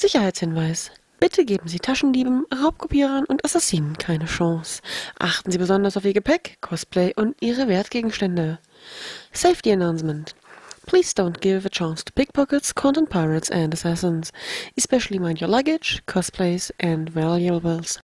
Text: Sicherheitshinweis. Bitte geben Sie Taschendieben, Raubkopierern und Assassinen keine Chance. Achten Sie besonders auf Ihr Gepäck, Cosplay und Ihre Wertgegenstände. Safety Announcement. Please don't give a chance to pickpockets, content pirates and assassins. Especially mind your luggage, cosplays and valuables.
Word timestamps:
Sicherheitshinweis. 0.00 0.92
Bitte 1.20 1.44
geben 1.44 1.68
Sie 1.68 1.78
Taschendieben, 1.78 2.46
Raubkopierern 2.50 3.26
und 3.26 3.44
Assassinen 3.44 3.98
keine 3.98 4.24
Chance. 4.24 4.80
Achten 5.18 5.50
Sie 5.50 5.58
besonders 5.58 5.98
auf 5.98 6.06
Ihr 6.06 6.14
Gepäck, 6.14 6.56
Cosplay 6.62 7.12
und 7.14 7.36
Ihre 7.42 7.68
Wertgegenstände. 7.68 8.58
Safety 9.30 9.72
Announcement. 9.72 10.34
Please 10.86 11.12
don't 11.14 11.40
give 11.40 11.66
a 11.66 11.68
chance 11.68 12.02
to 12.02 12.12
pickpockets, 12.14 12.74
content 12.74 13.10
pirates 13.10 13.50
and 13.50 13.74
assassins. 13.74 14.32
Especially 14.74 15.18
mind 15.18 15.42
your 15.42 15.50
luggage, 15.50 16.02
cosplays 16.06 16.72
and 16.80 17.10
valuables. 17.10 18.00